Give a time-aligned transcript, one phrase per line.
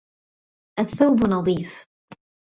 [0.79, 1.85] الثَّوْبُ نَظِيفٌ.